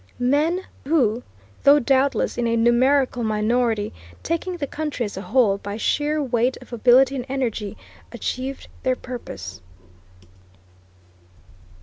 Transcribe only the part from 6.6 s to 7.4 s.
ability and